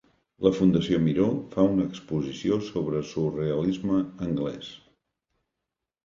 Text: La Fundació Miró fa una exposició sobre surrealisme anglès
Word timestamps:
La 0.45 0.51
Fundació 0.59 0.99
Miró 1.07 1.25
fa 1.55 1.65
una 1.73 1.83
exposició 1.89 2.57
sobre 2.69 3.01
surrealisme 3.09 3.99
anglès 4.29 4.71